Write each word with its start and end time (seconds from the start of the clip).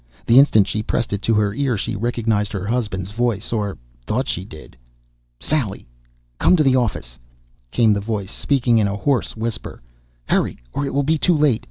The 0.25 0.39
instant 0.39 0.65
she 0.65 0.81
pressed 0.81 1.13
it 1.13 1.21
to 1.21 1.35
her 1.35 1.53
ear 1.53 1.77
she 1.77 1.95
recognized 1.95 2.51
her 2.53 2.65
husband's 2.65 3.11
voice 3.11 3.53
or 3.53 3.77
thought 4.07 4.27
she 4.27 4.43
did. 4.43 4.75
"Sally, 5.39 5.85
come 6.39 6.55
to 6.55 6.63
the 6.63 6.75
office!" 6.75 7.19
came 7.69 7.93
the 7.93 8.01
voice, 8.01 8.31
speaking 8.31 8.79
in 8.79 8.87
a 8.87 8.95
hoarse 8.97 9.37
whisper. 9.37 9.79
"Hurry 10.27 10.57
or 10.73 10.87
it 10.87 10.93
will 10.95 11.03
be 11.03 11.19
too 11.19 11.37
late! 11.37 11.59